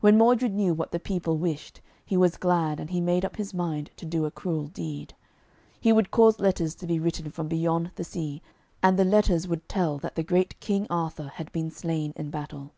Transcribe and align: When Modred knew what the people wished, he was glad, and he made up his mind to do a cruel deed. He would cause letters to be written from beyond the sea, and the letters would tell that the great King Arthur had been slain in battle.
When 0.00 0.16
Modred 0.16 0.54
knew 0.54 0.72
what 0.72 0.90
the 0.90 0.98
people 0.98 1.36
wished, 1.36 1.82
he 2.06 2.16
was 2.16 2.38
glad, 2.38 2.80
and 2.80 2.88
he 2.88 2.98
made 2.98 3.26
up 3.26 3.36
his 3.36 3.52
mind 3.52 3.90
to 3.96 4.06
do 4.06 4.24
a 4.24 4.30
cruel 4.30 4.68
deed. 4.68 5.12
He 5.78 5.92
would 5.92 6.10
cause 6.10 6.40
letters 6.40 6.74
to 6.76 6.86
be 6.86 6.98
written 6.98 7.30
from 7.30 7.46
beyond 7.48 7.90
the 7.96 8.04
sea, 8.04 8.40
and 8.82 8.98
the 8.98 9.04
letters 9.04 9.46
would 9.46 9.68
tell 9.68 9.98
that 9.98 10.14
the 10.14 10.22
great 10.22 10.58
King 10.60 10.86
Arthur 10.88 11.28
had 11.34 11.52
been 11.52 11.70
slain 11.70 12.14
in 12.16 12.30
battle. 12.30 12.72